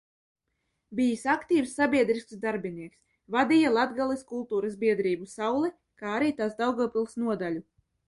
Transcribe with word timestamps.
"Bijis 0.99 1.25
aktīvs 1.33 1.75
sabiedrisks 1.81 2.39
darbinieks, 2.47 2.99
vadīja 3.37 3.75
Latgales 3.77 4.27
kultūras 4.35 4.81
biedrību 4.87 5.33
"Saule", 5.37 5.73
kā 6.05 6.19
arī 6.19 6.37
tās 6.43 6.61
Daugavpils 6.65 7.19
nodaļu." 7.25 7.69